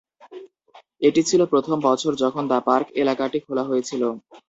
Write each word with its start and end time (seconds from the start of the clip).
এটি 1.01 1.21
ছিল 1.29 1.41
প্রথম 1.51 1.77
বছর 1.87 2.11
যখন 2.23 2.43
"দ্য 2.47 2.59
পার্ক" 2.67 2.87
এলাকাটি 3.01 3.37
খোলা 3.45 3.63
হয়েছিল। 3.65 4.01